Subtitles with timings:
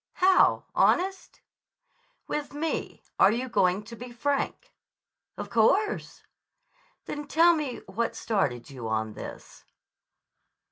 [0.13, 1.41] "How, honest?"
[2.25, 3.03] "With me.
[3.19, 4.73] Are you going to be frank?"
[5.37, 6.23] "Of course."
[7.05, 9.63] "Then tell me what started you on this."